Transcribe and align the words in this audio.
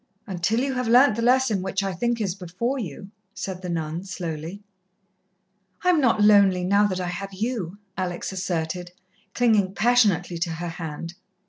"Until 0.25 0.61
you 0.61 0.73
have 0.73 0.87
learnt 0.87 1.15
the 1.15 1.21
lesson 1.21 1.61
which 1.61 1.83
I 1.83 1.93
think 1.93 2.19
is 2.19 2.33
before 2.33 2.79
you," 2.79 3.11
said 3.35 3.61
the 3.61 3.69
nun 3.69 4.03
slowly. 4.03 4.63
"I 5.83 5.89
am 5.89 6.01
not 6.01 6.23
lonely 6.23 6.63
now 6.63 6.87
that 6.87 6.99
I 6.99 7.09
have 7.09 7.33
you," 7.33 7.77
Alex 7.95 8.31
asserted, 8.31 8.93
clinging 9.35 9.75
passionately 9.75 10.39
to 10.39 10.53
her 10.53 10.69
hand. 10.69 11.13